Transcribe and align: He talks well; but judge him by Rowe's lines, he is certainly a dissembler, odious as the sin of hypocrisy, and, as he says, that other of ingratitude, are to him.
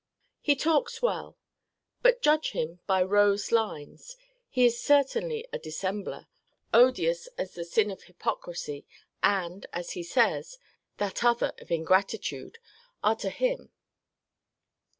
He 0.41 0.55
talks 0.55 1.03
well; 1.03 1.37
but 2.01 2.23
judge 2.23 2.53
him 2.53 2.79
by 2.87 3.03
Rowe's 3.03 3.51
lines, 3.51 4.17
he 4.49 4.65
is 4.65 4.81
certainly 4.81 5.45
a 5.53 5.59
dissembler, 5.59 6.25
odious 6.73 7.27
as 7.37 7.53
the 7.53 7.63
sin 7.63 7.91
of 7.91 8.01
hypocrisy, 8.01 8.83
and, 9.21 9.67
as 9.71 9.91
he 9.91 10.01
says, 10.01 10.57
that 10.97 11.23
other 11.23 11.53
of 11.59 11.69
ingratitude, 11.69 12.57
are 13.03 13.15
to 13.17 13.29
him. 13.29 13.71